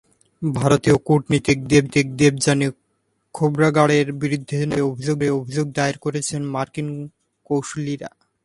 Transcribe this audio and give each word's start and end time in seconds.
ভারতীয় 0.41 0.97
কূটনীতিক 1.07 1.57
দেবযানি 2.19 2.67
খোবরাগাড়ের 3.35 4.07
বিরুদ্ধে 4.21 4.57
নতুন 4.63 4.81
করে 5.09 5.27
অভিযোগ 5.39 5.67
দায়ের 5.77 5.97
করেছেন 5.97 6.41
মার্কিন 6.55 6.87
কৌঁসুলিরা। 7.45 8.09